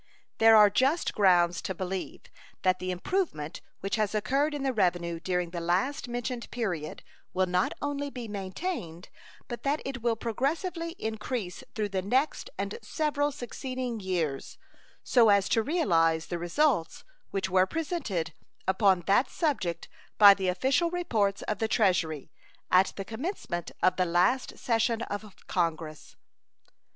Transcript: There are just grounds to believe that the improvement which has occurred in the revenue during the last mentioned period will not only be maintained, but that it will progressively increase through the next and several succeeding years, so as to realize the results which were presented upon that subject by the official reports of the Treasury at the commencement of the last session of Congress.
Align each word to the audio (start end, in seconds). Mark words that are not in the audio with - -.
There 0.39 0.55
are 0.55 0.71
just 0.71 1.13
grounds 1.13 1.61
to 1.61 1.75
believe 1.75 2.23
that 2.63 2.79
the 2.79 2.89
improvement 2.89 3.61
which 3.81 3.97
has 3.97 4.15
occurred 4.15 4.55
in 4.55 4.63
the 4.63 4.73
revenue 4.73 5.19
during 5.19 5.51
the 5.51 5.59
last 5.59 6.07
mentioned 6.07 6.49
period 6.49 7.03
will 7.35 7.45
not 7.45 7.73
only 7.83 8.09
be 8.09 8.27
maintained, 8.27 9.09
but 9.47 9.61
that 9.61 9.79
it 9.85 10.01
will 10.01 10.15
progressively 10.15 10.93
increase 10.93 11.63
through 11.75 11.89
the 11.89 12.01
next 12.01 12.49
and 12.57 12.79
several 12.81 13.31
succeeding 13.31 13.99
years, 13.99 14.57
so 15.03 15.29
as 15.29 15.47
to 15.49 15.61
realize 15.61 16.25
the 16.25 16.39
results 16.39 17.03
which 17.29 17.51
were 17.51 17.67
presented 17.67 18.33
upon 18.67 19.01
that 19.05 19.29
subject 19.29 19.87
by 20.17 20.33
the 20.33 20.47
official 20.47 20.89
reports 20.89 21.43
of 21.43 21.59
the 21.59 21.67
Treasury 21.67 22.31
at 22.71 22.91
the 22.95 23.05
commencement 23.05 23.69
of 23.83 23.97
the 23.97 24.05
last 24.05 24.57
session 24.57 25.03
of 25.03 25.35
Congress. 25.45 26.15